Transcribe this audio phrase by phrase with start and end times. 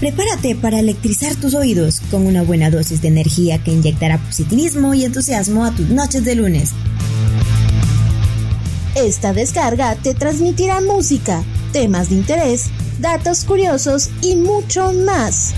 [0.00, 5.04] Prepárate para electrizar tus oídos con una buena dosis de energía que inyectará positivismo y
[5.04, 6.70] entusiasmo a tus noches de lunes.
[8.94, 11.44] Esta descarga te transmitirá música,
[11.74, 15.52] temas de interés, datos curiosos y mucho más.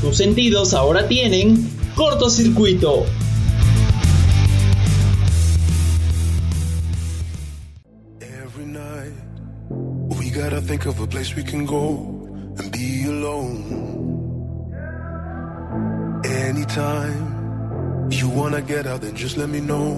[0.00, 3.06] Tus sentidos ahora tienen cortocircuito.
[10.64, 11.88] Think of a place we can go
[12.58, 13.60] and be alone.
[16.24, 19.90] Anytime you wanna get out, then just let me know.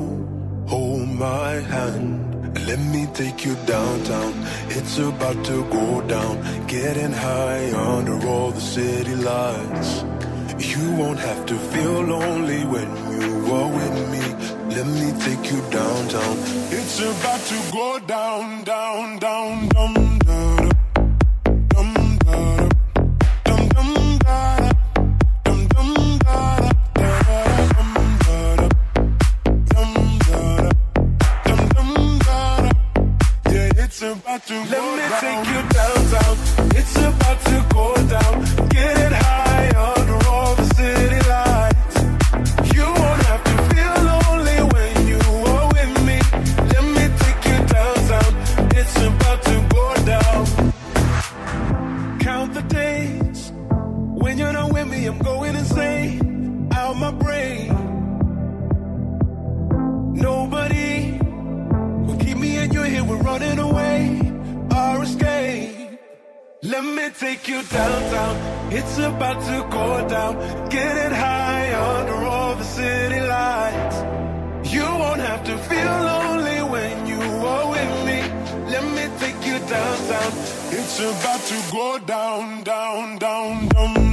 [0.66, 4.32] Hold my hand and let me take you downtown.
[4.70, 6.34] It's about to go down,
[6.66, 10.04] getting high under all the city lights.
[10.58, 14.24] You won't have to feel lonely when you are with me.
[14.74, 16.36] Let me take you downtown.
[16.78, 20.15] It's about to go down, down, down, down.
[80.88, 84.05] It's about to go down, down, down, down,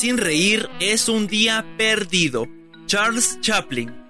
[0.00, 2.48] sin reír es un día perdido.
[2.86, 4.00] Charles Chaplin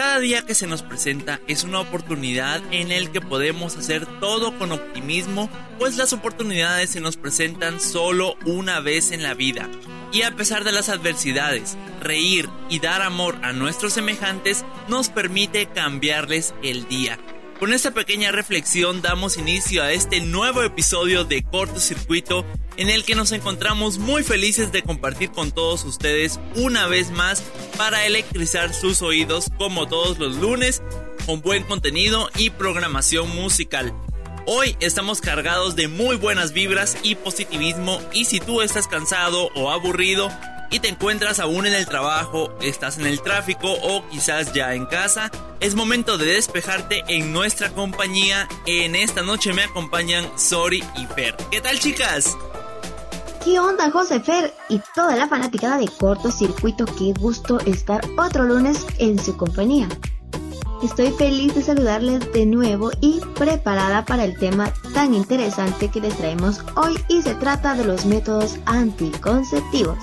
[0.00, 4.58] cada día que se nos presenta es una oportunidad en el que podemos hacer todo
[4.58, 9.68] con optimismo, pues las oportunidades se nos presentan solo una vez en la vida.
[10.10, 15.66] Y a pesar de las adversidades, reír y dar amor a nuestros semejantes nos permite
[15.66, 17.18] cambiarles el día.
[17.60, 22.46] Con esta pequeña reflexión damos inicio a este nuevo episodio de Cortocircuito
[22.78, 27.42] en el que nos encontramos muy felices de compartir con todos ustedes una vez más
[27.76, 30.82] para electrizar sus oídos como todos los lunes
[31.26, 33.92] con buen contenido y programación musical.
[34.46, 39.70] Hoy estamos cargados de muy buenas vibras y positivismo y si tú estás cansado o
[39.70, 40.30] aburrido,
[40.70, 44.86] y te encuentras aún en el trabajo, estás en el tráfico o quizás ya en
[44.86, 48.48] casa, es momento de despejarte en nuestra compañía.
[48.66, 51.36] En esta noche me acompañan Sori y Fer.
[51.50, 52.36] ¿Qué tal chicas?
[53.44, 56.84] ¿Qué onda José Fer y toda la fanaticada de cortocircuito?
[56.86, 59.88] Qué gusto estar otro lunes en su compañía.
[60.82, 66.16] Estoy feliz de saludarles de nuevo y preparada para el tema tan interesante que les
[66.16, 69.98] traemos hoy y se trata de los métodos anticonceptivos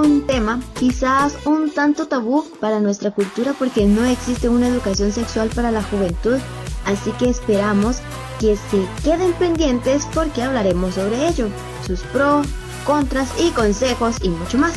[0.00, 5.50] un tema quizás un tanto tabú para nuestra cultura porque no existe una educación sexual
[5.54, 6.38] para la juventud,
[6.84, 7.98] así que esperamos
[8.40, 11.48] que se queden pendientes porque hablaremos sobre ello,
[11.86, 12.46] sus pros,
[12.84, 14.74] contras y consejos y mucho más.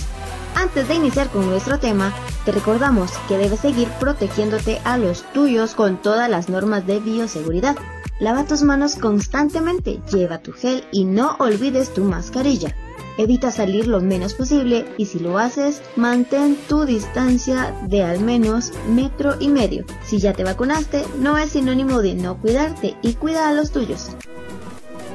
[0.55, 2.13] Antes de iniciar con nuestro tema,
[2.45, 7.75] te recordamos que debes seguir protegiéndote a los tuyos con todas las normas de bioseguridad.
[8.19, 12.75] Lava tus manos constantemente, lleva tu gel y no olvides tu mascarilla.
[13.17, 18.73] Evita salir lo menos posible y si lo haces, mantén tu distancia de al menos
[18.89, 19.85] metro y medio.
[20.03, 24.09] Si ya te vacunaste, no es sinónimo de no cuidarte y cuida a los tuyos.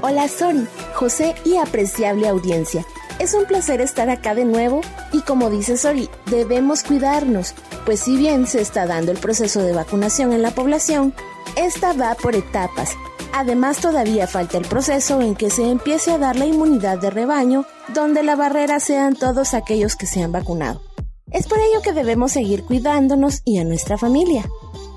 [0.00, 2.86] Hola Sori, José y apreciable audiencia.
[3.18, 4.80] Es un placer estar acá de nuevo
[5.12, 7.54] y como dice Sori, debemos cuidarnos,
[7.84, 11.12] pues si bien se está dando el proceso de vacunación en la población,
[11.54, 12.96] esta va por etapas
[13.32, 17.64] Además, todavía falta el proceso en que se empiece a dar la inmunidad de rebaño,
[17.94, 20.82] donde la barrera sean todos aquellos que se han vacunado.
[21.30, 24.48] Es por ello que debemos seguir cuidándonos y a nuestra familia.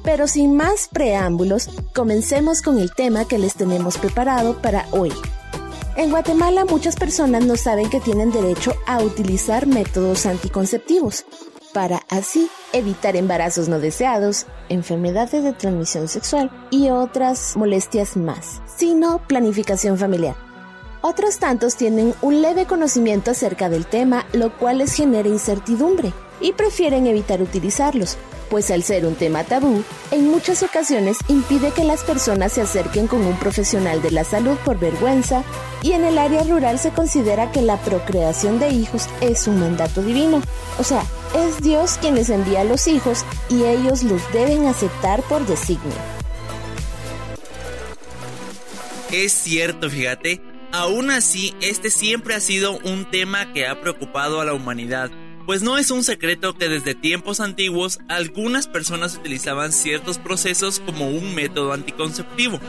[0.03, 5.11] Pero sin más preámbulos, comencemos con el tema que les tenemos preparado para hoy.
[5.95, 11.25] En Guatemala muchas personas no saben que tienen derecho a utilizar métodos anticonceptivos
[11.73, 19.19] para así evitar embarazos no deseados, enfermedades de transmisión sexual y otras molestias más, sino
[19.27, 20.35] planificación familiar.
[21.01, 26.53] Otros tantos tienen un leve conocimiento acerca del tema, lo cual les genera incertidumbre y
[26.53, 28.17] prefieren evitar utilizarlos,
[28.49, 33.07] pues al ser un tema tabú, en muchas ocasiones impide que las personas se acerquen
[33.07, 35.43] con un profesional de la salud por vergüenza
[35.81, 40.01] y en el área rural se considera que la procreación de hijos es un mandato
[40.01, 40.41] divino.
[40.79, 41.03] O sea,
[41.35, 45.93] es Dios quien les envía los hijos y ellos los deben aceptar por designio.
[49.11, 50.41] Es cierto, fíjate,
[50.75, 55.11] Aún así, este siempre ha sido un tema que ha preocupado a la humanidad,
[55.45, 61.09] pues no es un secreto que desde tiempos antiguos algunas personas utilizaban ciertos procesos como
[61.09, 62.59] un método anticonceptivo.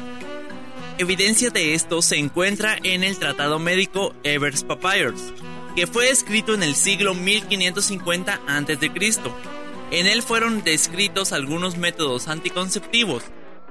[0.99, 5.33] Evidencia de esto se encuentra en el tratado médico Evers Papyrus,
[5.75, 8.93] que fue escrito en el siglo 1550 a.C.
[9.91, 13.25] En él fueron descritos algunos métodos anticonceptivos,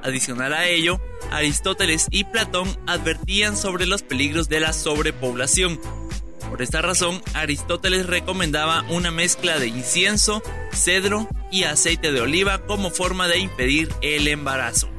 [0.03, 0.99] Adicional a ello,
[1.31, 5.79] Aristóteles y Platón advertían sobre los peligros de la sobrepoblación.
[6.49, 12.91] Por esta razón, Aristóteles recomendaba una mezcla de incienso, cedro y aceite de oliva como
[12.91, 14.92] forma de impedir el embarazo.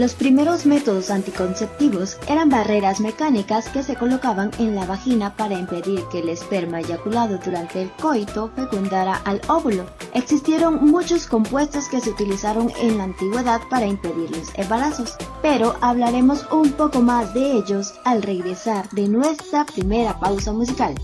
[0.00, 6.02] Los primeros métodos anticonceptivos eran barreras mecánicas que se colocaban en la vagina para impedir
[6.10, 9.84] que el esperma eyaculado durante el coito fecundara al óvulo.
[10.14, 16.46] Existieron muchos compuestos que se utilizaron en la antigüedad para impedir los embarazos, pero hablaremos
[16.50, 20.94] un poco más de ellos al regresar de nuestra primera pausa musical.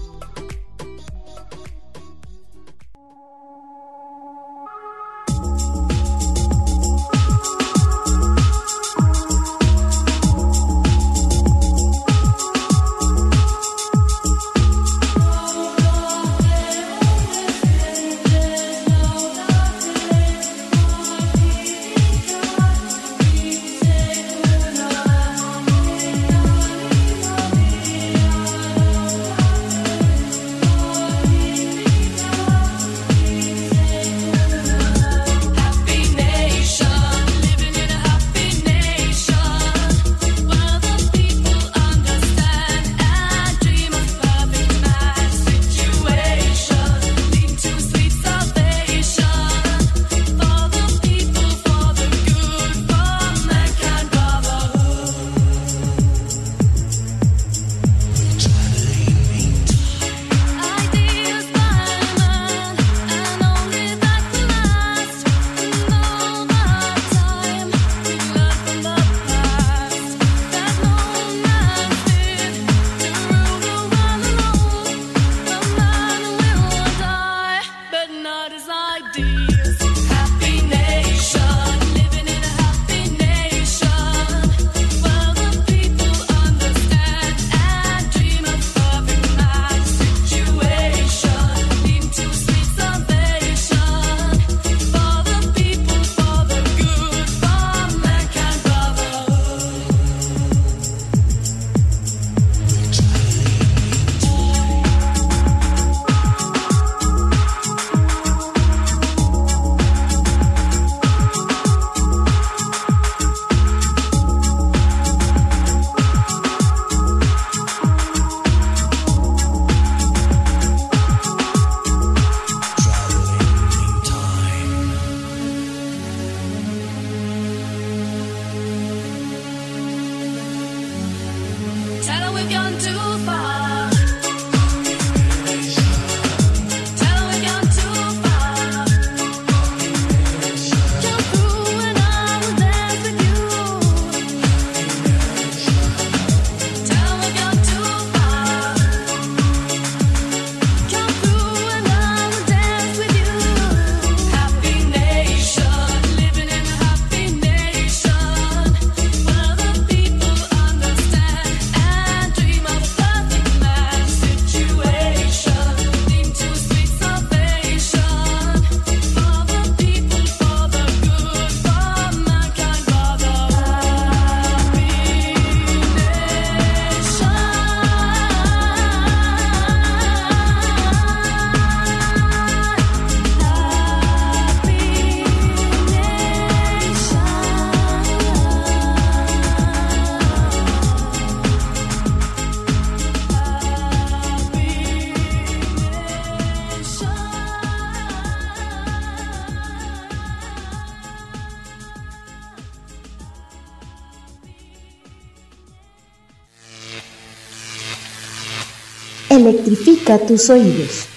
[210.15, 211.09] Tus oídos.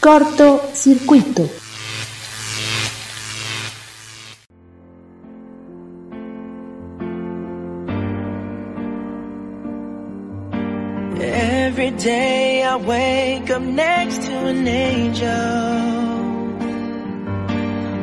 [0.00, 1.48] Corto circuito.
[11.20, 15.68] Every day I wake up next to an angel.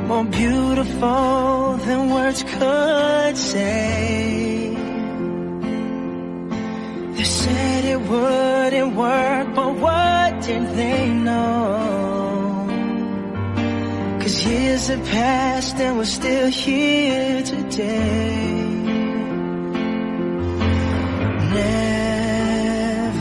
[0.08, 4.76] More beautiful than words could say.
[7.46, 12.68] Said it wouldn't work, but what did they know?
[14.20, 18.66] Cause years have passed and we're still here today.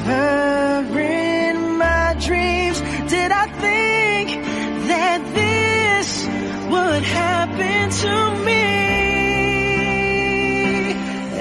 [0.04, 2.80] Never in my dreams
[3.12, 4.26] did I think
[4.88, 6.08] that this
[6.72, 8.14] would happen to
[8.46, 8.64] me.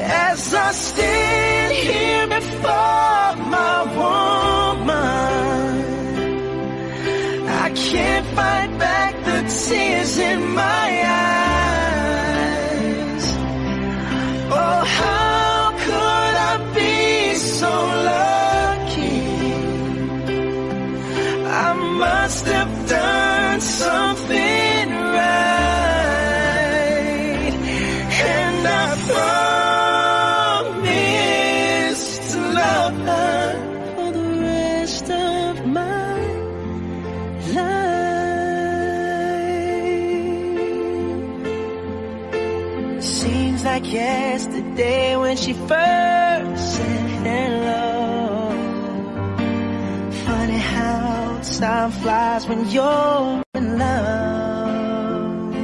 [0.01, 1.32] As I stand
[7.93, 11.32] can't fight back the tears in my eyes.
[43.83, 48.49] Like yesterday when she first said hello.
[50.25, 55.55] Funny how time flies when you're in love.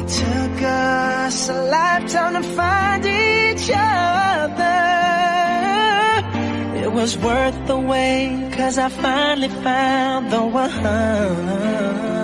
[0.00, 4.78] It took us a lifetime to find each other.
[6.84, 12.19] It was worth the wait, cause I finally found the one.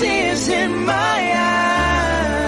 [0.00, 1.20] Tears in my
[1.52, 2.46] eyes.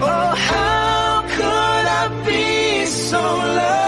[0.00, 3.79] Oh, how could I be so lucky?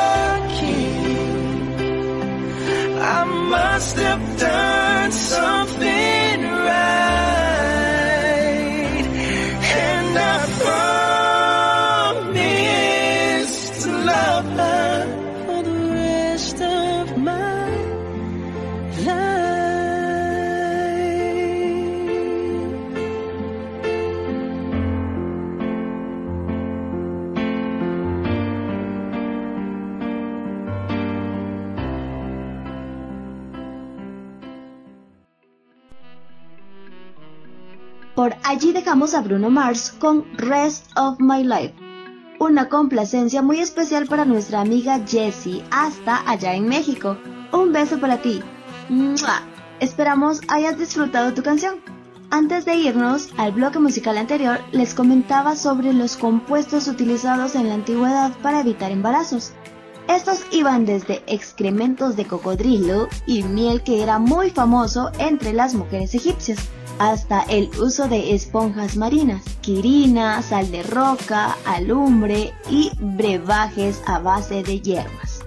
[38.52, 41.72] Allí dejamos a Bruno Mars con Rest of My Life.
[42.38, 47.16] Una complacencia muy especial para nuestra amiga Jessie, hasta allá en México.
[47.50, 48.42] Un beso para ti.
[48.90, 49.40] ¡Mua!
[49.80, 51.80] Esperamos hayas disfrutado tu canción.
[52.28, 57.74] Antes de irnos al bloque musical anterior, les comentaba sobre los compuestos utilizados en la
[57.74, 59.52] antigüedad para evitar embarazos.
[60.08, 66.14] Estos iban desde excrementos de cocodrilo y miel que era muy famoso entre las mujeres
[66.14, 66.58] egipcias,
[66.98, 74.62] hasta el uso de esponjas marinas, quirina, sal de roca, alumbre y brebajes a base
[74.62, 75.40] de hierbas.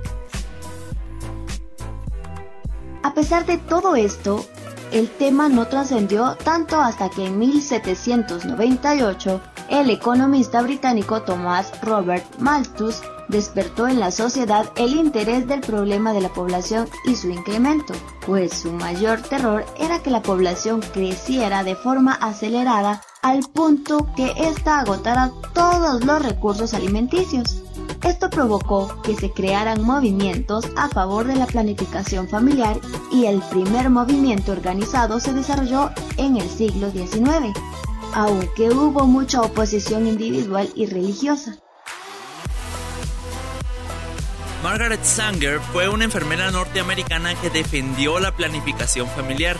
[3.03, 4.45] A pesar de todo esto,
[4.91, 13.01] el tema no trascendió tanto hasta que en 1798 el economista británico Thomas Robert Malthus
[13.27, 17.93] despertó en la sociedad el interés del problema de la población y su incremento,
[18.25, 24.33] pues su mayor terror era que la población creciera de forma acelerada al punto que
[24.37, 27.63] ésta agotara todos los recursos alimenticios.
[28.03, 32.79] Esto provocó que se crearan movimientos a favor de la planificación familiar
[33.11, 37.51] y el primer movimiento organizado se desarrolló en el siglo XIX,
[38.15, 41.57] aunque hubo mucha oposición individual y religiosa.
[44.63, 49.57] Margaret Sanger fue una enfermera norteamericana que defendió la planificación familiar,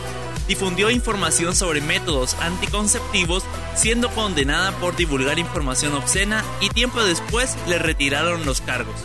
[0.48, 3.44] difundió información sobre métodos anticonceptivos,
[3.74, 8.96] siendo condenada por divulgar información obscena y tiempo después le retiraron los cargos.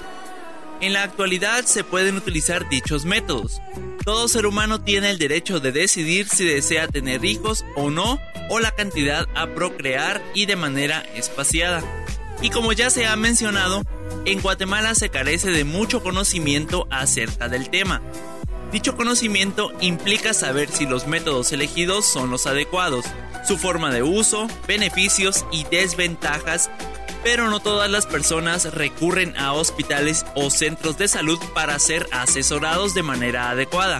[0.81, 3.61] En la actualidad se pueden utilizar dichos métodos.
[4.03, 8.19] Todo ser humano tiene el derecho de decidir si desea tener hijos o no,
[8.49, 11.83] o la cantidad a procrear y de manera espaciada.
[12.41, 13.83] Y como ya se ha mencionado,
[14.25, 18.01] en Guatemala se carece de mucho conocimiento acerca del tema.
[18.71, 23.05] Dicho conocimiento implica saber si los métodos elegidos son los adecuados,
[23.47, 26.71] su forma de uso, beneficios y desventajas
[27.23, 32.93] pero no todas las personas recurren a hospitales o centros de salud para ser asesorados
[32.93, 33.99] de manera adecuada.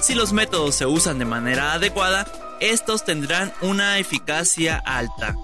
[0.00, 2.26] Si los métodos se usan de manera adecuada,
[2.60, 5.36] estos tendrán una eficacia alta.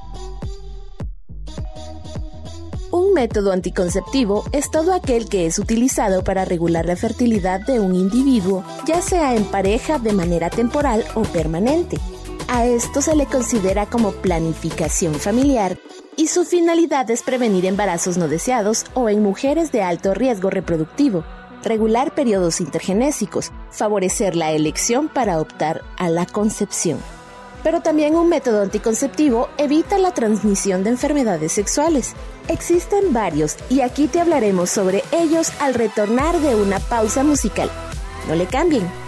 [2.90, 7.94] Un método anticonceptivo es todo aquel que es utilizado para regular la fertilidad de un
[7.94, 11.98] individuo, ya sea en pareja de manera temporal o permanente.
[12.48, 15.78] A esto se le considera como planificación familiar
[16.18, 21.24] y su finalidad es prevenir embarazos no deseados o en mujeres de alto riesgo reproductivo,
[21.62, 26.98] regular periodos intergenésicos, favorecer la elección para optar a la concepción.
[27.62, 32.14] Pero también un método anticonceptivo evita la transmisión de enfermedades sexuales.
[32.48, 37.70] Existen varios y aquí te hablaremos sobre ellos al retornar de una pausa musical.
[38.28, 39.07] No le cambien.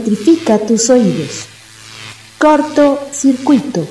[0.00, 1.46] Electrifica tus oídos.
[2.38, 3.86] Corto circuito.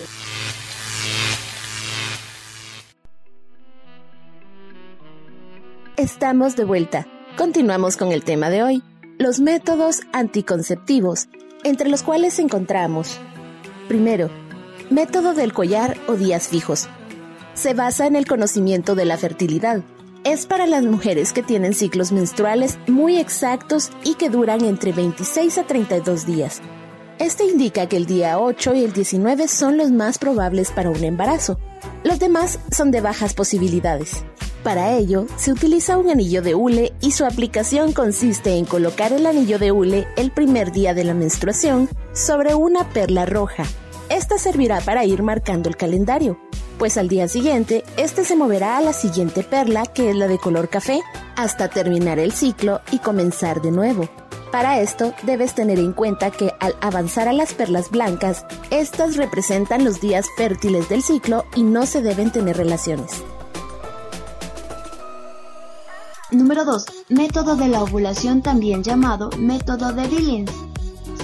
[5.97, 7.05] Estamos de vuelta.
[7.37, 8.83] Continuamos con el tema de hoy,
[9.19, 11.27] los métodos anticonceptivos,
[11.63, 13.19] entre los cuales encontramos,
[13.87, 14.31] primero,
[14.89, 16.89] método del collar o días fijos.
[17.53, 19.83] Se basa en el conocimiento de la fertilidad.
[20.25, 25.57] Es para las mujeres que tienen ciclos menstruales muy exactos y que duran entre 26
[25.57, 26.61] a 32 días.
[27.19, 31.01] Este indica que el día 8 y el 19 son los más probables para un
[31.05, 31.57] embarazo.
[32.03, 34.25] Los demás son de bajas posibilidades.
[34.61, 39.25] Para ello, se utiliza un anillo de hule y su aplicación consiste en colocar el
[39.25, 43.63] anillo de hule el primer día de la menstruación sobre una perla roja.
[44.09, 46.37] Esta servirá para ir marcando el calendario,
[46.79, 50.39] pues al día siguiente, este se moverá a la siguiente perla, que es la de
[50.39, 51.01] color café,
[51.35, 54.07] hasta terminar el ciclo y comenzar de nuevo.
[54.49, 59.83] Para esto, debes tener en cuenta que al avanzar a las perlas blancas, estas representan
[59.83, 63.11] los días fértiles del ciclo y no se deben tener relaciones.
[66.31, 66.85] Número 2.
[67.09, 70.68] Método de la ovulación también llamado método de Billings.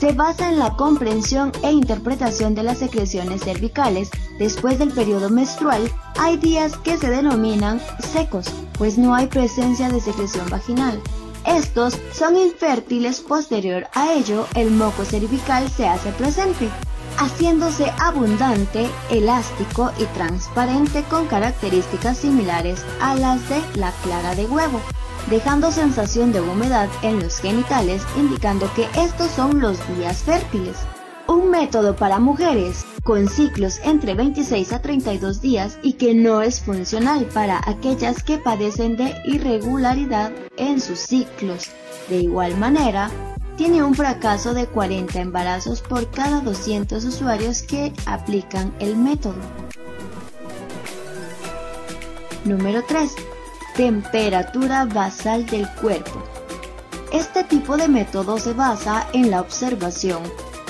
[0.06, 5.92] Se basa en la comprensión e interpretación de las secreciones cervicales después del periodo menstrual.
[6.20, 8.46] Hay días que se denominan secos,
[8.78, 11.02] pues no hay presencia de secreción vaginal.
[11.48, 16.70] Estos son infértiles posterior a ello el moco cervical se hace presente,
[17.18, 24.80] haciéndose abundante, elástico y transparente con características similares a las de la clara de huevo
[25.30, 30.78] dejando sensación de humedad en los genitales indicando que estos son los días fértiles.
[31.28, 36.62] Un método para mujeres con ciclos entre 26 a 32 días y que no es
[36.62, 41.70] funcional para aquellas que padecen de irregularidad en sus ciclos.
[42.10, 43.10] De igual manera,
[43.58, 49.42] tiene un fracaso de 40 embarazos por cada 200 usuarios que aplican el método.
[52.44, 53.16] Número 3
[53.76, 56.24] temperatura basal del cuerpo.
[57.12, 60.24] Este tipo de método se basa en la observación,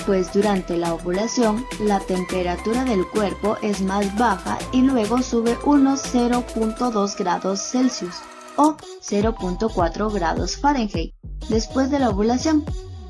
[0.06, 6.14] pues durante la ovulación la temperatura del cuerpo es más baja y luego sube unos
[6.14, 8.16] 0.2 grados Celsius
[8.56, 11.14] o 0.4 grados Fahrenheit
[11.48, 12.64] después de la ovulación.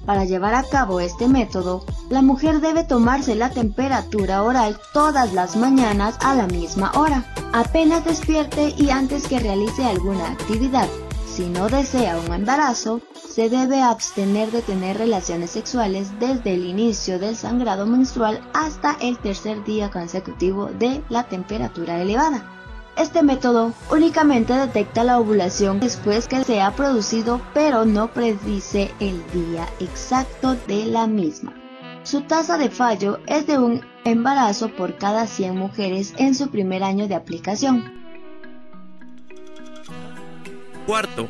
[0.06, 5.56] Para llevar a cabo este método, la mujer debe tomarse la temperatura oral todas las
[5.56, 10.88] mañanas a la misma hora, apenas despierte y antes que realice alguna actividad.
[11.26, 17.18] Si no desea un embarazo, se debe abstener de tener relaciones sexuales desde el inicio
[17.18, 22.55] del sangrado menstrual hasta el tercer día consecutivo de la temperatura elevada.
[22.96, 29.22] Este método únicamente detecta la ovulación después que se ha producido, pero no predice el
[29.32, 31.52] día exacto de la misma.
[32.04, 36.82] Su tasa de fallo es de un embarazo por cada 100 mujeres en su primer
[36.82, 37.92] año de aplicación.
[40.86, 41.28] Cuarto,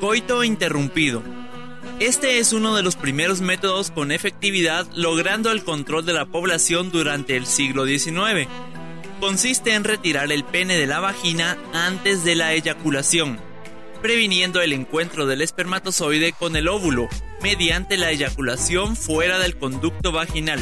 [0.00, 1.22] coito interrumpido.
[1.98, 6.90] Este es uno de los primeros métodos con efectividad logrando el control de la población
[6.90, 8.48] durante el siglo XIX
[9.20, 13.38] consiste en retirar el pene de la vagina antes de la eyaculación,
[14.02, 17.08] previniendo el encuentro del espermatozoide con el óvulo
[17.42, 20.60] mediante la eyaculación fuera del conducto vaginal.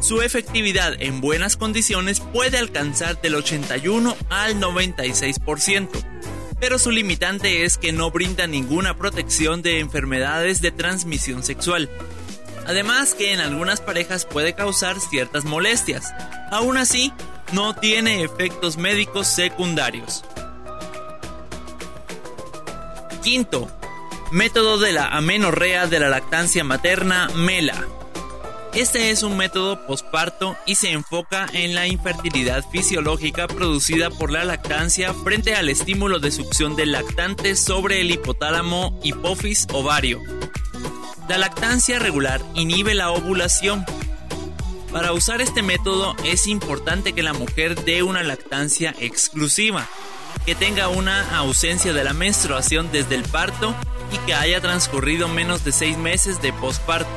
[0.00, 5.88] Su efectividad en buenas condiciones puede alcanzar del 81 al 96%,
[6.58, 11.90] pero su limitante es que no brinda ninguna protección de enfermedades de transmisión sexual.
[12.66, 16.14] Además que en algunas parejas puede causar ciertas molestias.
[16.50, 17.12] Aún así,
[17.52, 20.24] no tiene efectos médicos secundarios.
[23.22, 23.70] Quinto,
[24.30, 27.86] método de la amenorrea de la lactancia materna MELA.
[28.72, 34.44] Este es un método posparto y se enfoca en la infertilidad fisiológica producida por la
[34.44, 40.20] lactancia frente al estímulo de succión del lactante sobre el hipotálamo hipófis ovario.
[41.28, 43.84] La lactancia regular inhibe la ovulación,
[44.92, 49.88] para usar este método es importante que la mujer dé una lactancia exclusiva,
[50.46, 53.74] que tenga una ausencia de la menstruación desde el parto
[54.12, 57.10] y que haya transcurrido menos de seis meses de posparto.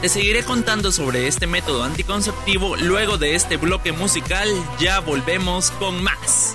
[0.00, 6.02] Te seguiré contando sobre este método anticonceptivo luego de este bloque musical, ya volvemos con
[6.02, 6.54] más.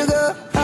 [0.00, 0.59] oídos.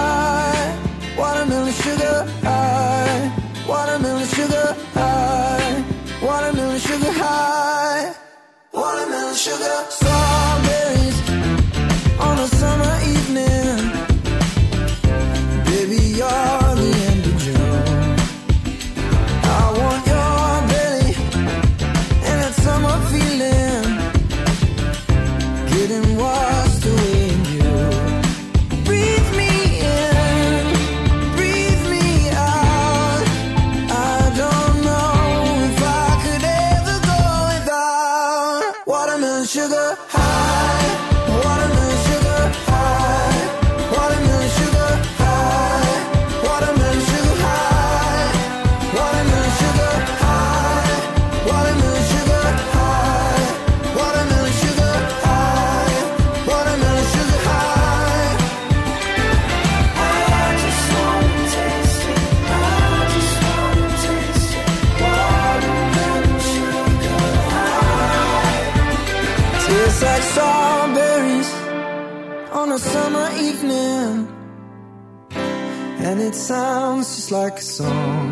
[77.29, 77.87] Corto circuito.
[77.87, 78.26] chased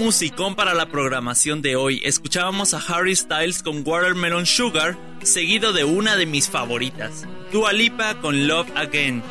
[0.00, 2.00] musicón para la programación de hoy!
[2.02, 8.18] Escuchábamos a Harry Styles con Watermelon Sugar, seguido de una de mis favoritas, Dua Lipa
[8.18, 9.22] con Love Again.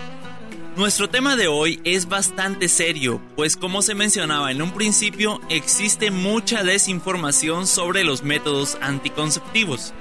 [0.77, 6.12] Nuestro tema de hoy es bastante serio, pues como se mencionaba en un principio, existe
[6.12, 9.91] mucha desinformación sobre los métodos anticonceptivos.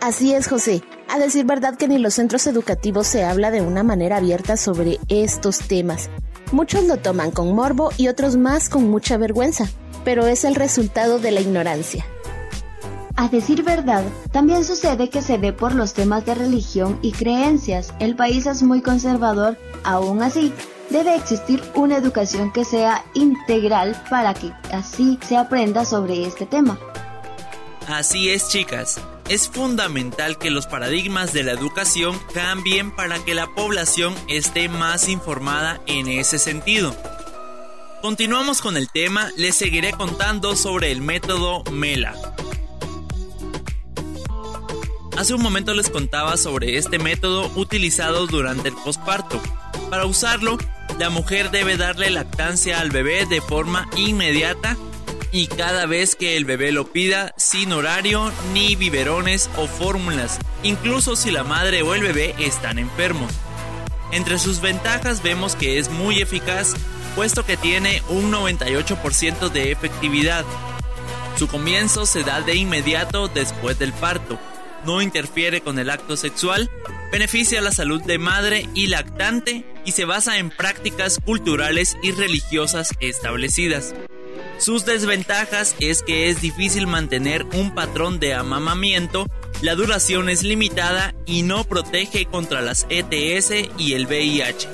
[0.00, 0.82] Así es, José.
[1.08, 4.98] A decir verdad que en los centros educativos se habla de una manera abierta sobre
[5.08, 6.10] estos temas.
[6.52, 9.70] Muchos lo toman con morbo y otros más con mucha vergüenza,
[10.04, 12.04] pero es el resultado de la ignorancia.
[13.16, 17.94] A decir verdad, también sucede que se ve por los temas de religión y creencias.
[18.00, 20.52] El país es muy conservador, aún así,
[20.90, 26.78] debe existir una educación que sea integral para que así se aprenda sobre este tema.
[27.88, 29.00] Así es, chicas.
[29.28, 35.08] Es fundamental que los paradigmas de la educación cambien para que la población esté más
[35.08, 36.94] informada en ese sentido.
[38.02, 42.14] Continuamos con el tema, les seguiré contando sobre el método MELA.
[45.16, 49.40] Hace un momento les contaba sobre este método utilizado durante el posparto.
[49.88, 50.58] Para usarlo,
[50.98, 54.76] la mujer debe darle lactancia al bebé de forma inmediata
[55.32, 61.16] y cada vez que el bebé lo pida sin horario ni biberones o fórmulas, incluso
[61.16, 63.32] si la madre o el bebé están enfermos.
[64.12, 66.74] Entre sus ventajas vemos que es muy eficaz,
[67.16, 70.44] puesto que tiene un 98% de efectividad.
[71.38, 74.38] Su comienzo se da de inmediato después del parto,
[74.84, 76.70] no interfiere con el acto sexual,
[77.10, 82.90] beneficia la salud de madre y lactante y se basa en prácticas culturales y religiosas
[83.00, 83.94] establecidas.
[84.62, 89.26] Sus desventajas es que es difícil mantener un patrón de amamamiento,
[89.60, 94.68] la duración es limitada y no protege contra las ETS y el VIH.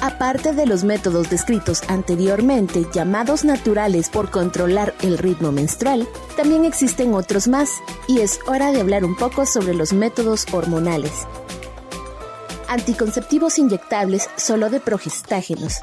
[0.00, 7.12] Aparte de los métodos descritos anteriormente llamados naturales por controlar el ritmo menstrual, también existen
[7.12, 7.72] otros más
[8.08, 11.12] y es hora de hablar un poco sobre los métodos hormonales.
[12.68, 15.74] Anticonceptivos inyectables solo de progestágenos.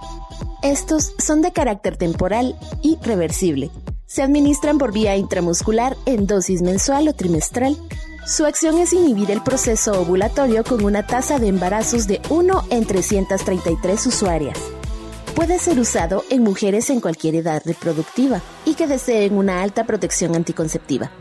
[0.67, 3.71] Estos son de carácter temporal y reversible.
[4.05, 7.77] Se administran por vía intramuscular en dosis mensual o trimestral.
[8.25, 12.85] Su acción es inhibir el proceso ovulatorio con una tasa de embarazos de 1 en
[12.85, 14.59] 333 usuarias.
[15.37, 20.35] Puede ser usado en mujeres en cualquier edad reproductiva y que deseen una alta protección
[20.35, 21.11] anticonceptiva.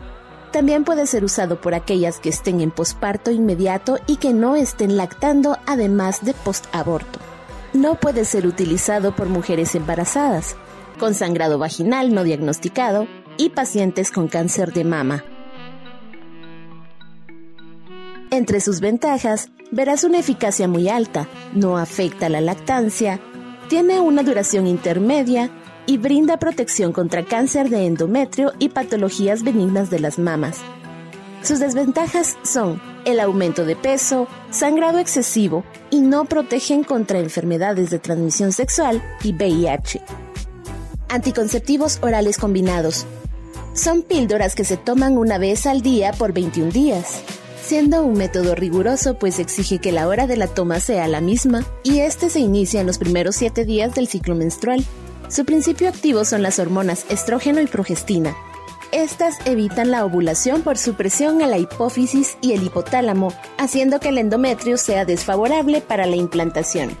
[0.51, 4.97] También puede ser usado por aquellas que estén en posparto inmediato y que no estén
[4.97, 7.36] lactando, además de postaborto.
[7.73, 10.55] No puede ser utilizado por mujeres embarazadas,
[10.99, 13.07] con sangrado vaginal no diagnosticado
[13.37, 15.23] y pacientes con cáncer de mama.
[18.31, 23.19] Entre sus ventajas, verás una eficacia muy alta, no afecta la lactancia,
[23.69, 25.49] tiene una duración intermedia
[25.85, 30.61] y brinda protección contra cáncer de endometrio y patologías benignas de las mamas.
[31.47, 37.99] Sus desventajas son el aumento de peso, sangrado excesivo y no protegen contra enfermedades de
[37.99, 40.01] transmisión sexual y VIH.
[41.07, 43.05] Anticonceptivos orales combinados.
[43.73, 47.21] Son píldoras que se toman una vez al día por 21 días,
[47.63, 51.65] siendo un método riguroso pues exige que la hora de la toma sea la misma
[51.81, 54.85] y este se inicia en los primeros 7 días del ciclo menstrual.
[55.29, 58.35] Su principio activo son las hormonas estrógeno y progestina.
[58.97, 64.09] Estas evitan la ovulación por su presión a la hipófisis y el hipotálamo, haciendo que
[64.09, 66.97] el endometrio sea desfavorable para la implantación.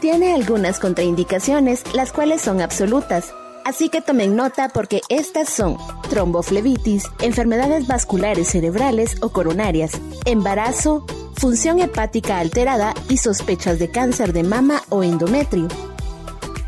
[0.00, 3.34] Tiene algunas contraindicaciones, las cuales son absolutas.
[3.64, 5.78] Así que tomen nota porque estas son
[6.08, 11.04] tromboflebitis, enfermedades vasculares cerebrales o coronarias, embarazo,
[11.36, 15.66] función hepática alterada y sospechas de cáncer de mama o endometrio.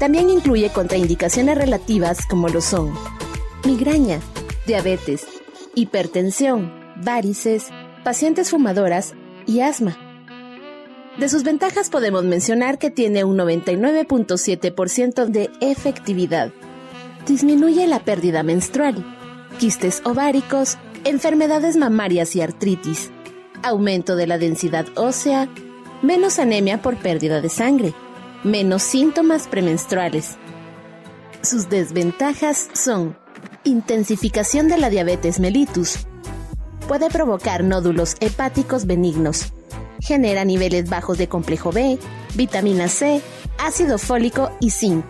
[0.04, 2.92] También incluye contraindicaciones relativas como lo son
[3.64, 4.20] migraña,
[4.66, 5.26] diabetes,
[5.74, 6.70] hipertensión,
[7.02, 7.68] varices,
[8.04, 9.14] pacientes fumadoras
[9.46, 9.96] y asma.
[11.18, 16.52] De sus ventajas podemos mencionar que tiene un 99.7% de efectividad.
[17.26, 19.02] Disminuye la pérdida menstrual,
[19.58, 23.10] quistes ováricos, enfermedades mamarias y artritis,
[23.62, 25.48] aumento de la densidad ósea,
[26.02, 27.94] menos anemia por pérdida de sangre,
[28.44, 30.36] menos síntomas premenstruales.
[31.42, 33.16] Sus desventajas son
[33.64, 36.06] intensificación de la diabetes mellitus.
[36.86, 39.52] Puede provocar nódulos hepáticos benignos.
[40.00, 41.98] Genera niveles bajos de complejo B,
[42.34, 43.22] vitamina C,
[43.58, 45.06] ácido fólico y zinc.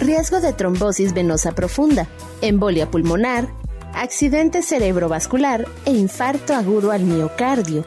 [0.00, 2.06] Riesgo de trombosis venosa profunda,
[2.40, 3.48] embolia pulmonar,
[3.94, 7.84] accidente cerebrovascular e infarto agudo al miocardio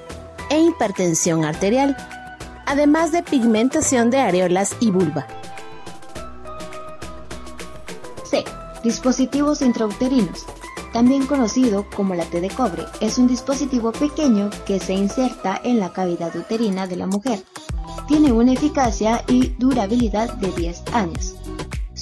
[0.50, 1.96] e hipertensión arterial,
[2.70, 5.26] además de pigmentación de areolas y vulva.
[8.24, 8.46] C.
[8.84, 10.46] Dispositivos intrauterinos.
[10.94, 15.80] También conocido como la T de cobre, es un dispositivo pequeño que se inserta en
[15.80, 17.44] la cavidad uterina de la mujer.
[18.08, 21.39] Tiene una eficacia y durabilidad de 10 años.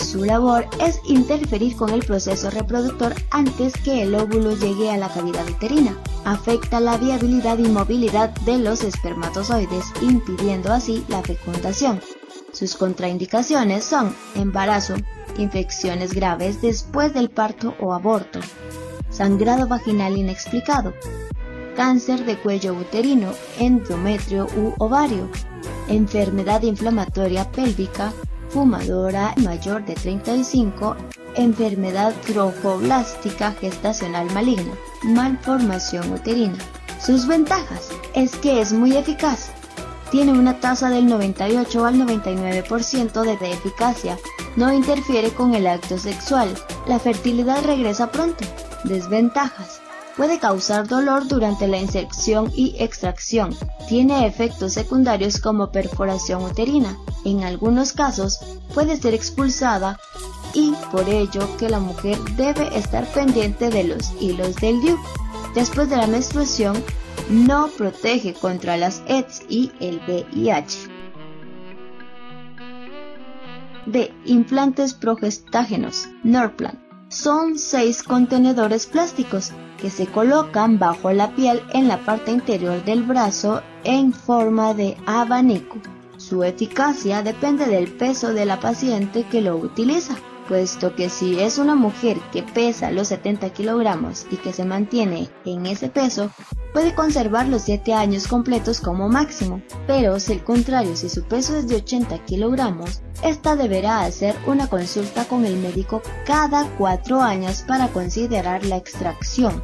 [0.08, 5.10] Su labor es interferir con el proceso reproductor antes que el óvulo llegue a la
[5.10, 5.98] cavidad uterina.
[6.24, 12.00] Afecta la viabilidad y movilidad de los espermatozoides, impidiendo así la fecundación.
[12.54, 14.96] Sus contraindicaciones son embarazo,
[15.38, 18.40] infecciones graves después del parto o aborto,
[19.10, 20.94] sangrado vaginal inexplicado,
[21.76, 25.30] cáncer de cuello uterino, endometrio u ovario,
[25.90, 28.14] enfermedad inflamatoria pélvica,
[28.58, 30.96] fumadora mayor de 35,
[31.36, 36.58] enfermedad trofoblástica gestacional maligna, malformación uterina.
[37.00, 39.52] Sus ventajas es que es muy eficaz.
[40.10, 44.18] Tiene una tasa del 98 al 99% de eficacia.
[44.56, 46.52] No interfiere con el acto sexual.
[46.88, 48.44] La fertilidad regresa pronto.
[48.86, 49.82] Desventajas.
[50.18, 53.56] Puede causar dolor durante la inserción y extracción.
[53.88, 56.98] Tiene efectos secundarios como perforación uterina.
[57.24, 58.40] En algunos casos
[58.74, 60.00] puede ser expulsada
[60.56, 64.98] y por ello que la mujer debe estar pendiente de los hilos del DIU.
[65.54, 66.84] Después de la menstruación,
[67.30, 70.90] no protege contra las AIDS y el VIH.
[73.86, 74.14] D.
[74.26, 76.87] Implantes progestágenos, Norplant.
[77.10, 83.04] Son seis contenedores plásticos que se colocan bajo la piel en la parte interior del
[83.04, 85.78] brazo en forma de abanico.
[86.18, 90.18] Su eficacia depende del peso de la paciente que lo utiliza,
[90.48, 95.30] puesto que si es una mujer que pesa los 70 kilogramos y que se mantiene
[95.46, 96.32] en ese peso,
[96.74, 101.56] puede conservar los 7 años completos como máximo, pero si el contrario, si su peso
[101.56, 107.64] es de 80 kilogramos, esta deberá hacer una consulta con el médico cada 4 años
[107.68, 109.64] para considerar la extracción,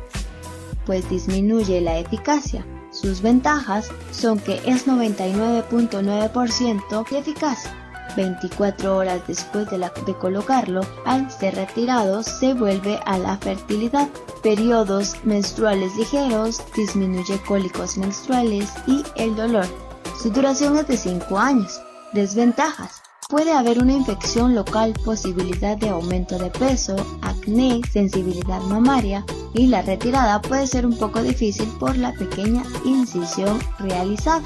[0.85, 2.65] pues disminuye la eficacia.
[2.91, 7.69] Sus ventajas son que es 99.9% eficaz
[8.15, 14.07] 24 horas después de, colocarlo, al ser retirado, se vuelve a la fertilidad.
[14.41, 19.65] Periodos menstruales ligeros, disminuye cólicos menstruales y el dolor.
[20.21, 21.81] Su duración es de 5 años.
[22.13, 23.01] Desventajas.
[23.29, 29.81] Puede haber una infección local, posibilidad de aumento de peso, acné, sensibilidad mamaria y la
[29.81, 34.43] retirada puede ser un poco difícil por la pequeña incisión realizada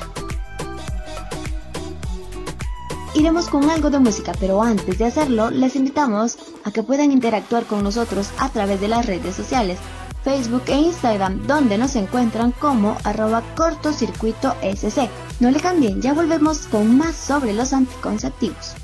[3.17, 7.65] iremos con algo de música, pero antes de hacerlo, les invitamos a que puedan interactuar
[7.65, 9.79] con nosotros a través de las redes sociales,
[10.23, 15.09] Facebook e Instagram, donde nos encuentran como arroba cortocircuito SC.
[15.39, 18.75] No le cambien, ya volvemos con más sobre los anticonceptivos.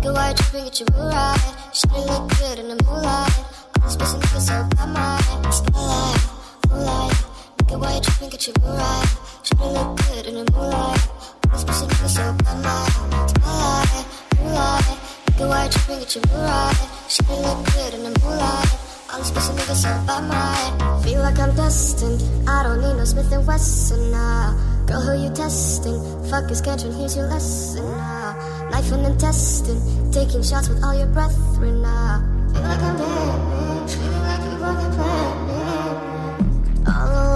[0.00, 1.70] Black and white dripping at your blue eye.
[1.72, 3.38] Shouldn't look good in the moonlight.
[3.82, 5.52] All these bitches looking so fine, mine.
[5.52, 6.22] Starlight,
[6.70, 7.24] moonlight.
[7.58, 9.06] Black and white dripping at your blue eye.
[9.42, 11.08] Shouldn't look good in the moonlight.
[11.50, 13.28] All these bitches looking so fine, mine.
[13.28, 14.06] Starlight,
[14.38, 14.98] moonlight.
[15.26, 16.88] Black and white dripping at your blue eye.
[17.08, 18.87] Shouldn't look good in the moonlight.
[19.10, 21.04] All these pussy niggas so bad mind.
[21.04, 22.20] Feel like I'm destined.
[22.46, 24.52] I don't need no Smith and Wesson now.
[24.86, 25.96] Girl, who you testing?
[26.28, 28.68] Fuck is catching, here's your lesson now.
[28.70, 29.80] Life and intestine,
[30.12, 32.20] taking shots with all your brethren now.
[32.52, 37.27] Feel like I'm dead, feeling like you fucking planned buena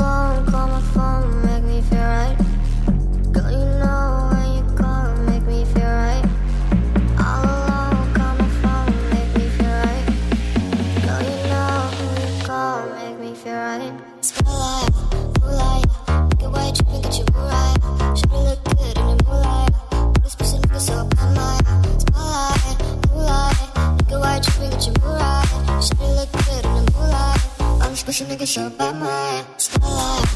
[28.03, 30.27] much, push a nigga show by my Starlight,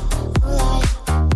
[0.40, 0.84] moonlight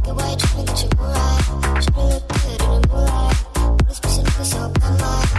[0.06, 1.44] Look why you tryna get your moonlight
[1.82, 5.29] Tryna look good in the moonlight All this pussy nigga show by my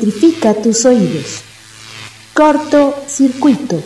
[0.00, 1.42] electrifica tus oídos.
[2.32, 3.82] Corto circuito.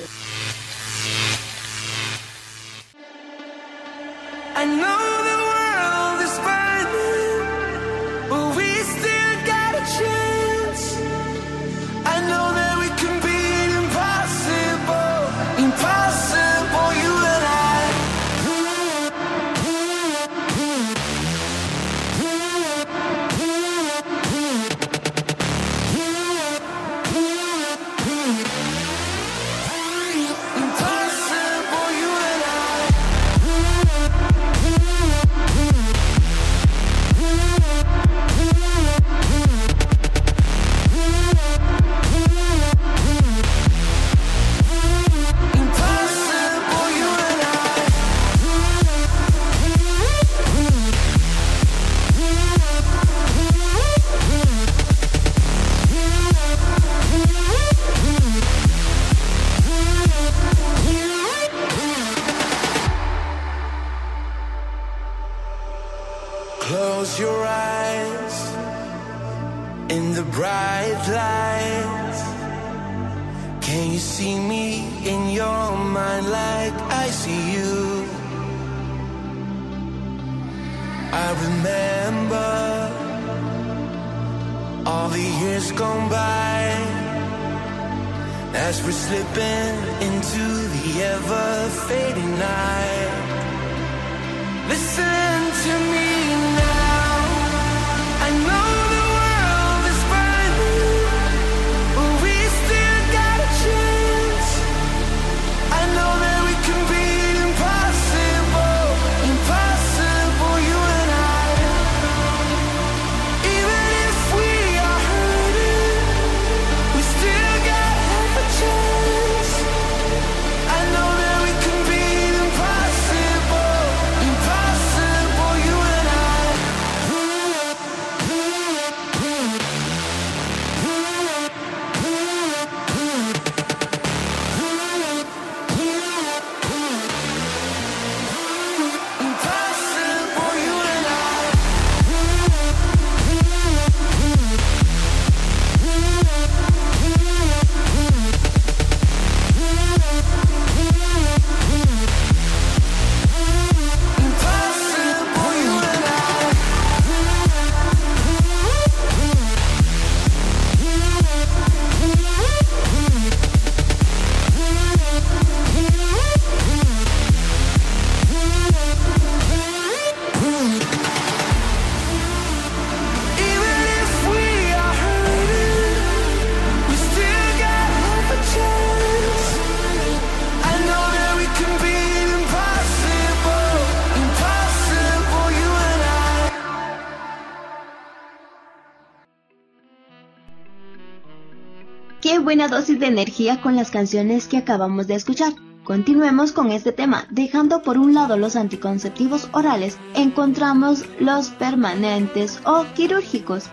[192.99, 195.53] De energía con las canciones que acabamos de escuchar.
[195.85, 202.85] Continuemos con este tema, dejando por un lado los anticonceptivos orales, encontramos los permanentes o
[202.95, 203.65] quirúrgicos.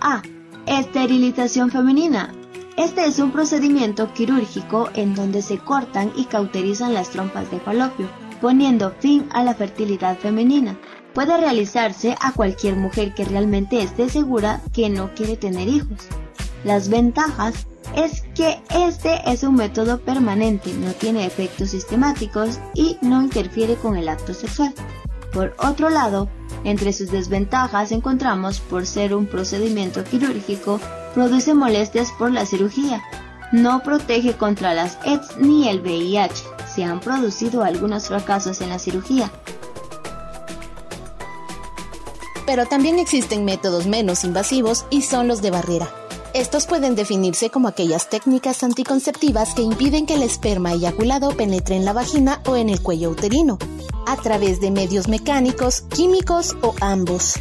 [0.00, 0.22] A.
[0.66, 2.32] Esterilización femenina.
[2.76, 8.06] Este es un procedimiento quirúrgico en donde se cortan y cauterizan las trompas de falopio,
[8.40, 10.78] poniendo fin a la fertilidad femenina.
[11.12, 16.06] Puede realizarse a cualquier mujer que realmente esté segura que no quiere tener hijos.
[16.62, 17.66] Las ventajas
[17.96, 23.96] es que este es un método permanente, no tiene efectos sistemáticos y no interfiere con
[23.96, 24.74] el acto sexual.
[25.32, 26.28] Por otro lado,
[26.64, 30.80] entre sus desventajas encontramos por ser un procedimiento quirúrgico,
[31.14, 33.02] produce molestias por la cirugía,
[33.52, 36.44] no protege contra las AIDS ni el VIH.
[36.74, 39.30] Se han producido algunos fracasos en la cirugía.
[42.46, 45.88] Pero también existen métodos menos invasivos y son los de barrera.
[46.38, 51.84] Estos pueden definirse como aquellas técnicas anticonceptivas que impiden que el esperma eyaculado penetre en
[51.84, 53.58] la vagina o en el cuello uterino,
[54.06, 57.34] a través de medios mecánicos, químicos o ambos.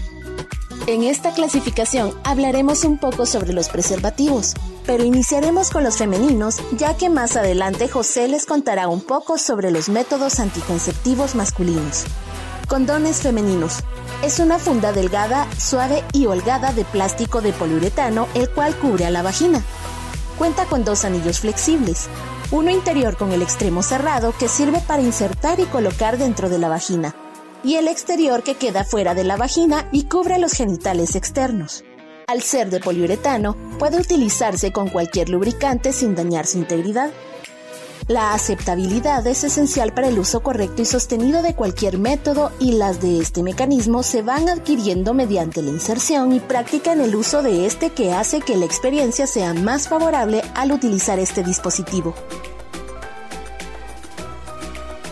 [0.87, 4.55] En esta clasificación hablaremos un poco sobre los preservativos,
[4.87, 9.69] pero iniciaremos con los femeninos, ya que más adelante José les contará un poco sobre
[9.69, 12.05] los métodos anticonceptivos masculinos.
[12.67, 13.77] Condones femeninos.
[14.23, 19.09] Es una funda delgada, suave y holgada de plástico de poliuretano, el cual cubre a
[19.09, 19.63] la vagina.
[20.37, 22.09] Cuenta con dos anillos flexibles,
[22.51, 26.67] uno interior con el extremo cerrado que sirve para insertar y colocar dentro de la
[26.67, 27.15] vagina,
[27.63, 31.85] y el exterior que queda fuera de la vagina y cubre los genitales externos.
[32.27, 37.11] Al ser de poliuretano, puede utilizarse con cualquier lubricante sin dañar su integridad.
[38.07, 43.01] La aceptabilidad es esencial para el uso correcto y sostenido de cualquier método y las
[43.01, 47.65] de este mecanismo se van adquiriendo mediante la inserción y práctica en el uso de
[47.65, 52.15] este que hace que la experiencia sea más favorable al utilizar este dispositivo.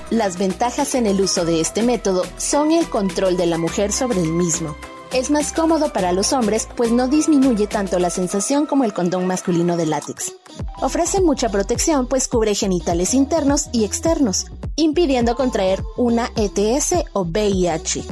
[0.10, 4.22] Las ventajas en el uso de este método son el control de la mujer sobre
[4.22, 4.74] el mismo.
[5.16, 9.26] Es más cómodo para los hombres pues no disminuye tanto la sensación como el condón
[9.26, 10.34] masculino de látex.
[10.82, 18.03] Ofrece mucha protección pues cubre genitales internos y externos, impidiendo contraer una ETS o VIH.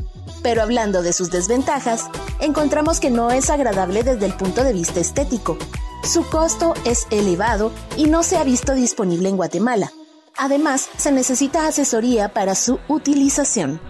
[0.44, 2.06] Pero hablando de sus desventajas,
[2.40, 5.58] encontramos que no es agradable desde el punto de vista estético.
[6.06, 9.92] Su costo es elevado y no se ha visto disponible en Guatemala.
[10.38, 13.82] Además, se necesita asesoría para su utilización.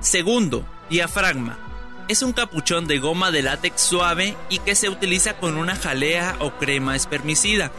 [0.00, 1.58] Segundo, diafragma.
[2.08, 6.36] Es un capuchón de goma de látex suave y que se utiliza con una jalea
[6.38, 7.72] o crema espermicida.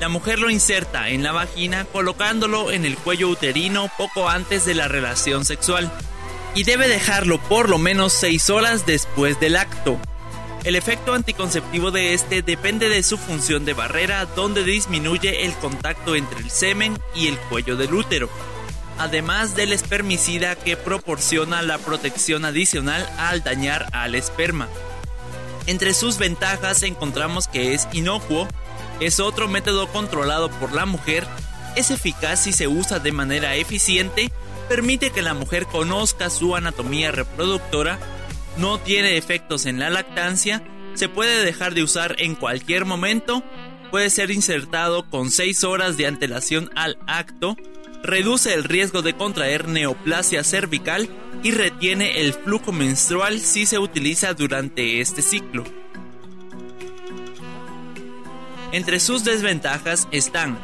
[0.00, 4.74] La mujer lo inserta en la vagina colocándolo en el cuello uterino poco antes de
[4.74, 5.92] la relación sexual
[6.54, 9.98] y debe dejarlo por lo menos 6 horas después del acto.
[10.64, 16.16] El efecto anticonceptivo de este depende de su función de barrera donde disminuye el contacto
[16.16, 18.28] entre el semen y el cuello del útero
[19.00, 24.68] además del espermicida que proporciona la protección adicional al dañar al esperma.
[25.66, 28.46] Entre sus ventajas encontramos que es inocuo,
[29.00, 31.26] es otro método controlado por la mujer,
[31.76, 34.30] es eficaz si se usa de manera eficiente,
[34.68, 37.98] permite que la mujer conozca su anatomía reproductora,
[38.58, 43.42] no tiene efectos en la lactancia, se puede dejar de usar en cualquier momento,
[43.90, 47.56] puede ser insertado con 6 horas de antelación al acto,
[48.02, 51.08] reduce el riesgo de contraer neoplasia cervical
[51.42, 55.64] y retiene el flujo menstrual si se utiliza durante este ciclo.
[58.72, 60.58] Entre sus desventajas están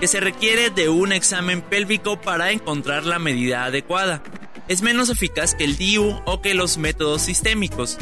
[0.00, 4.22] que se requiere de un examen pélvico para encontrar la medida adecuada.
[4.66, 7.98] Es menos eficaz que el DIU o que los métodos sistémicos.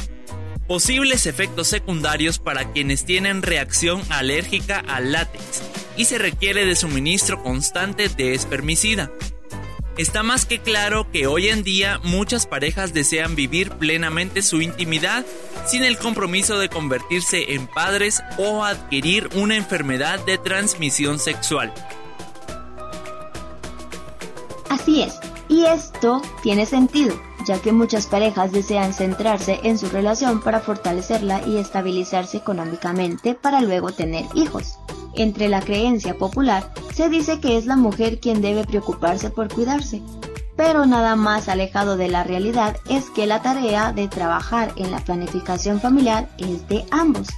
[0.69, 5.63] Posibles efectos secundarios para quienes tienen reacción alérgica al látex
[5.97, 9.11] y se requiere de suministro constante de espermicida.
[9.97, 15.25] Está más que claro que hoy en día muchas parejas desean vivir plenamente su intimidad
[15.67, 21.73] sin el compromiso de convertirse en padres o adquirir una enfermedad de transmisión sexual.
[24.69, 25.15] Así es,
[25.49, 31.41] y esto tiene sentido, ya que muchas parejas desean centrarse en su relación para fortalecerla
[31.47, 34.79] y estabilizarse económicamente para luego tener hijos.
[35.15, 40.03] Entre la creencia popular se dice que es la mujer quien debe preocuparse por cuidarse,
[40.57, 44.99] pero nada más alejado de la realidad es que la tarea de trabajar en la
[44.99, 47.29] planificación familiar es de ambos.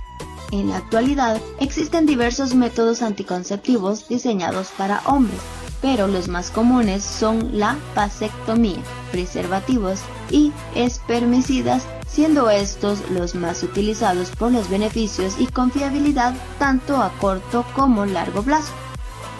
[0.50, 5.38] En la actualidad existen diversos métodos anticonceptivos diseñados para hombres,
[5.80, 10.00] pero los más comunes son la vasectomía, preservativos
[10.30, 17.64] y espermicidas, siendo estos los más utilizados por los beneficios y confiabilidad tanto a corto
[17.74, 18.72] como largo plazo.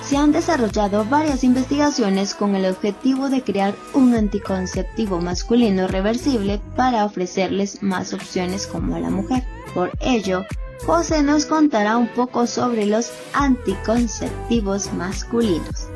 [0.03, 7.05] Se han desarrollado varias investigaciones con el objetivo de crear un anticonceptivo masculino reversible para
[7.05, 9.45] ofrecerles más opciones como a la mujer.
[9.75, 10.45] Por ello,
[10.87, 15.90] José nos contará un poco sobre los anticonceptivos masculinos.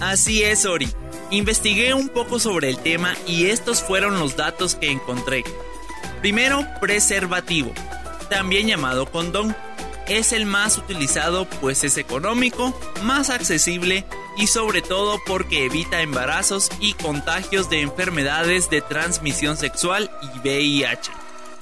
[0.00, 0.88] Así es, Ori.
[1.30, 5.44] Investigué un poco sobre el tema y estos fueron los datos que encontré.
[6.20, 7.72] Primero, preservativo,
[8.28, 9.54] también llamado condón.
[10.08, 14.04] Es el más utilizado pues es económico, más accesible
[14.36, 21.12] y sobre todo porque evita embarazos y contagios de enfermedades de transmisión sexual y VIH.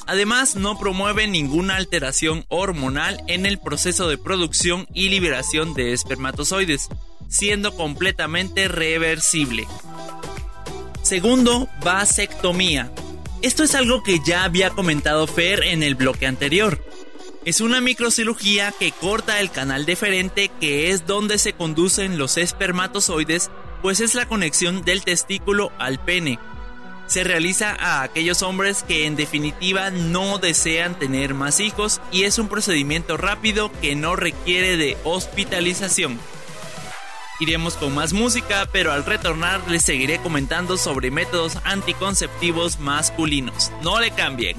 [0.07, 6.89] Además, no promueve ninguna alteración hormonal en el proceso de producción y liberación de espermatozoides,
[7.29, 9.67] siendo completamente reversible.
[11.03, 12.91] Segundo, vasectomía.
[13.43, 16.85] Esto es algo que ya había comentado Fer en el bloque anterior.
[17.45, 23.51] Es una microcirugía que corta el canal deferente que es donde se conducen los espermatozoides,
[23.81, 26.39] pues es la conexión del testículo al pene
[27.09, 32.39] se realiza a aquellos hombres que en definitiva no desean tener más hijos y es
[32.39, 36.21] un procedimiento rápido que no requiere de hospitalización.
[37.41, 43.71] Iremos con más música, pero al retornar les seguiré comentando sobre métodos anticonceptivos masculinos.
[43.83, 44.57] No le cambien.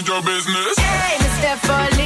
[0.00, 0.78] mind your business.
[0.78, 1.56] Hey, Mr.
[1.58, 1.99] Foley.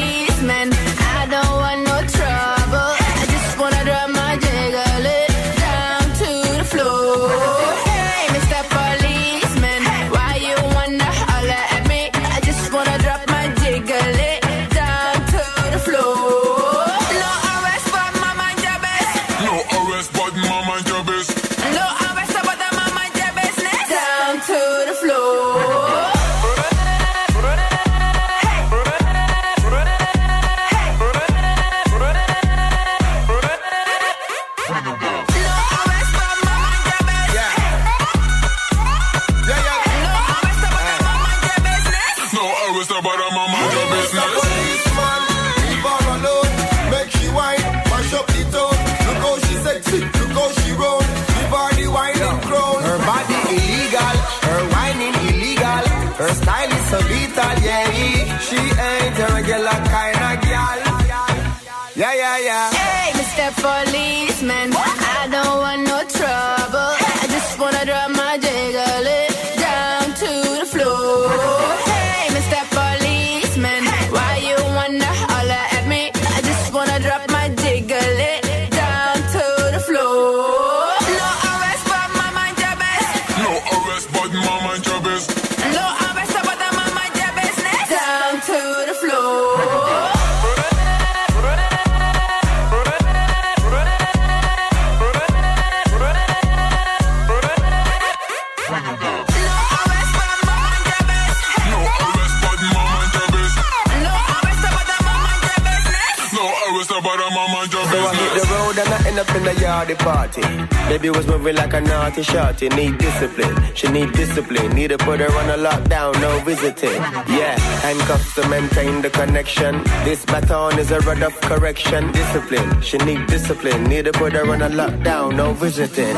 [109.96, 110.42] Party.
[110.88, 112.68] Baby was moving like a naughty shorty.
[112.68, 113.54] Need discipline.
[113.74, 114.70] She need discipline.
[114.74, 116.12] Need to put her on a lockdown.
[116.20, 117.00] No visiting.
[117.38, 119.82] Yeah, handcuffs to maintain the connection.
[120.04, 122.12] This baton is a rod of correction.
[122.12, 122.82] Discipline.
[122.82, 123.84] She need discipline.
[123.84, 125.36] Need to put her on a lockdown.
[125.36, 126.16] No visiting.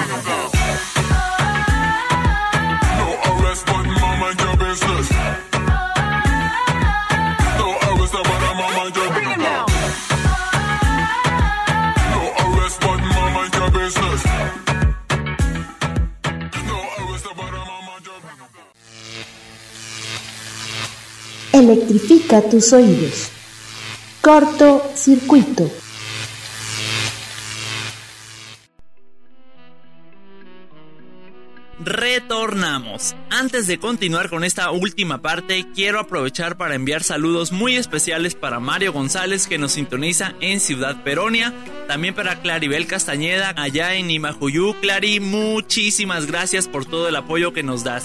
[21.67, 23.29] Electrifica tus oídos.
[24.21, 25.69] Corto circuito.
[31.81, 33.17] Retornamos.
[33.31, 38.61] Antes de continuar con esta última parte, quiero aprovechar para enviar saludos muy especiales para
[38.61, 41.53] Mario González que nos sintoniza en Ciudad Peronia,
[41.89, 44.77] también para Claribel Castañeda allá en Imajuyú.
[44.81, 48.05] Clari, muchísimas gracias por todo el apoyo que nos das.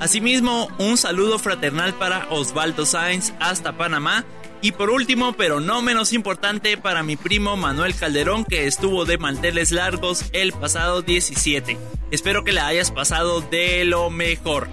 [0.00, 4.24] Asimismo, un saludo fraternal para Osvaldo Sáenz hasta Panamá
[4.62, 9.18] y por último, pero no menos importante, para mi primo Manuel Calderón que estuvo de
[9.18, 11.76] manteles largos el pasado 17.
[12.10, 14.68] Espero que la hayas pasado de lo mejor.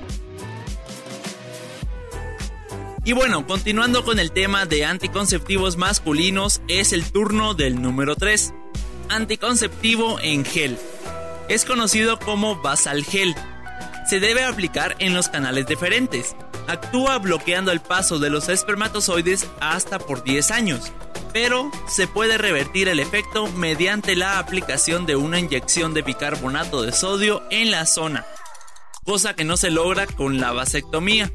[3.03, 8.53] Y bueno, continuando con el tema de anticonceptivos masculinos, es el turno del número 3.
[9.09, 10.77] Anticonceptivo en gel.
[11.49, 13.35] Es conocido como basal gel.
[14.07, 16.35] Se debe aplicar en los canales deferentes
[16.67, 20.91] actúa bloqueando el paso de los espermatozoides hasta por 10 años,
[21.33, 26.91] pero se puede revertir el efecto mediante la aplicación de una inyección de bicarbonato de
[26.91, 28.25] sodio en la zona,
[29.03, 31.31] cosa que no se logra con la vasectomía.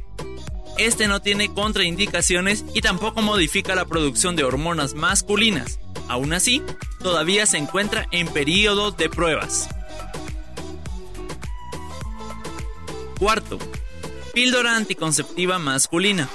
[0.78, 5.78] Este no tiene contraindicaciones y tampoco modifica la producción de hormonas masculinas.
[6.08, 6.62] Aún así,
[7.00, 9.68] todavía se encuentra en periodo de pruebas.
[13.22, 13.56] Cuarto,
[14.34, 16.28] Píldora anticonceptiva masculina.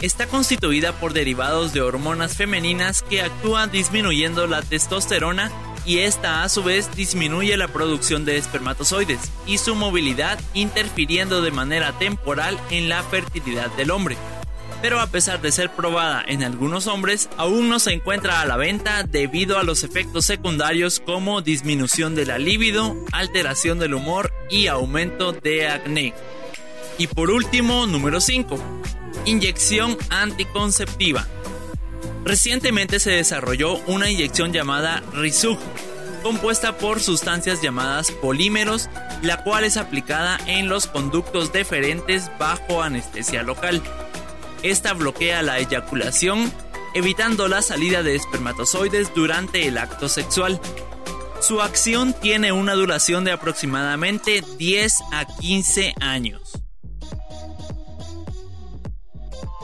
[0.00, 5.52] Está constituida por derivados de hormonas femeninas que actúan disminuyendo la testosterona
[5.86, 11.52] y esta a su vez disminuye la producción de espermatozoides y su movilidad interfiriendo de
[11.52, 14.16] manera temporal en la fertilidad del hombre.
[14.82, 18.56] Pero a pesar de ser probada en algunos hombres, aún no se encuentra a la
[18.56, 24.66] venta debido a los efectos secundarios como disminución de la libido, alteración del humor y
[24.66, 26.14] aumento de acné.
[26.98, 28.58] Y por último, número 5.
[29.24, 31.28] Inyección anticonceptiva.
[32.24, 35.58] Recientemente se desarrolló una inyección llamada Rizug,
[36.24, 38.90] compuesta por sustancias llamadas polímeros,
[39.22, 43.80] la cual es aplicada en los conductos deferentes bajo anestesia local.
[44.62, 46.52] Esta bloquea la eyaculación,
[46.94, 50.60] evitando la salida de espermatozoides durante el acto sexual.
[51.40, 56.52] Su acción tiene una duración de aproximadamente 10 a 15 años.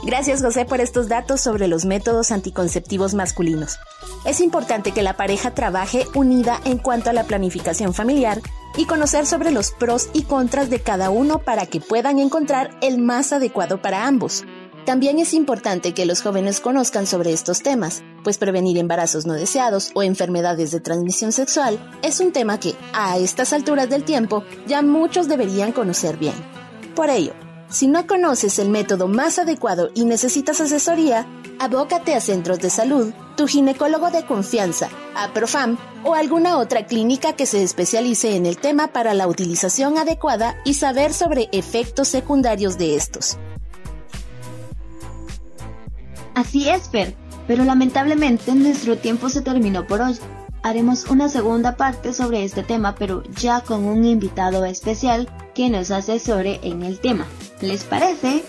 [0.03, 3.79] Gracias José por estos datos sobre los métodos anticonceptivos masculinos.
[4.25, 8.41] Es importante que la pareja trabaje unida en cuanto a la planificación familiar
[8.75, 12.97] y conocer sobre los pros y contras de cada uno para que puedan encontrar el
[12.97, 14.43] más adecuado para ambos.
[14.89, 19.91] También es importante que los jóvenes conozcan sobre estos temas, pues prevenir embarazos no deseados
[19.93, 24.81] o enfermedades de transmisión sexual es un tema que, a estas alturas del tiempo, ya
[24.81, 26.33] muchos deberían conocer bien.
[26.95, 27.33] Por ello,
[27.69, 31.27] si no conoces el método más adecuado y necesitas asesoría,
[31.59, 37.33] abócate a centros de salud, tu ginecólogo de confianza, a Profam o alguna otra clínica
[37.33, 42.79] que se especialice en el tema para la utilización adecuada y saber sobre efectos secundarios
[42.79, 43.37] de estos.
[46.35, 47.15] Así es, Fer,
[47.47, 50.17] pero lamentablemente nuestro tiempo se terminó por hoy.
[50.61, 55.89] Haremos una segunda parte sobre este tema, pero ya con un invitado especial que nos
[55.89, 57.25] asesore en el tema.
[57.61, 58.43] ¿Les parece?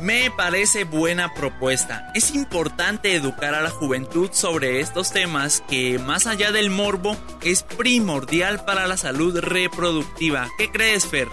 [0.00, 2.12] Me parece buena propuesta.
[2.14, 7.64] Es importante educar a la juventud sobre estos temas que, más allá del morbo, es
[7.64, 10.48] primordial para la salud reproductiva.
[10.56, 11.28] ¿Qué crees, Fer?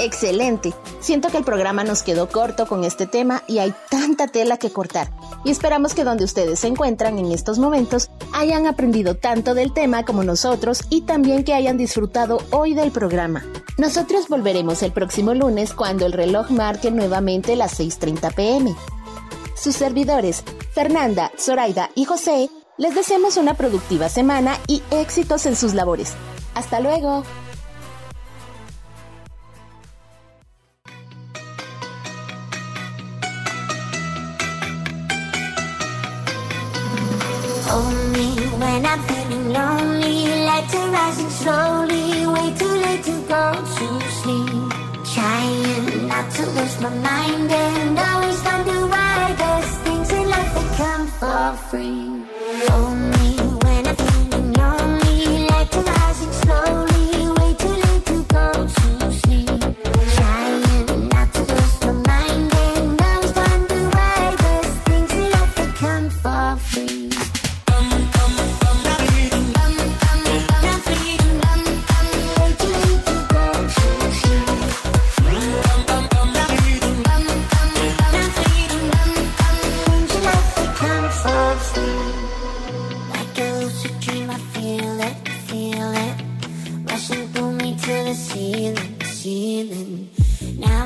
[0.00, 0.72] Excelente.
[1.00, 4.72] Siento que el programa nos quedó corto con este tema y hay tanta tela que
[4.72, 5.10] cortar.
[5.44, 10.04] Y esperamos que donde ustedes se encuentran en estos momentos hayan aprendido tanto del tema
[10.04, 13.44] como nosotros y también que hayan disfrutado hoy del programa.
[13.76, 18.74] Nosotros volveremos el próximo lunes cuando el reloj marque nuevamente las 6.30 pm.
[19.54, 22.48] Sus servidores, Fernanda, Zoraida y José,
[22.78, 26.14] les deseamos una productiva semana y éxitos en sus labores.
[26.54, 27.22] Hasta luego.
[37.72, 43.44] Only when I'm feeling lonely, lights are rising slowly, way too late to go
[43.76, 43.86] to
[44.18, 44.72] sleep.
[45.14, 51.06] Trying not to lose my mind and always why there's things in life that come
[51.06, 52.10] for free.
[52.68, 53.29] When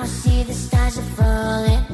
[0.06, 1.93] see the stars are falling.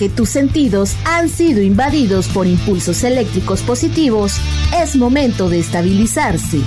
[0.00, 4.32] Que tus sentidos han sido invadidos por impulsos eléctricos positivos,
[4.74, 6.62] es momento de estabilizarse.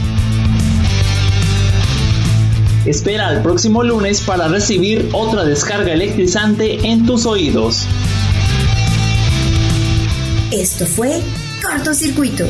[2.86, 7.88] Espera al próximo lunes para recibir otra descarga electrizante en tus oídos.
[10.52, 11.20] Esto fue
[11.64, 12.46] Cortocircuito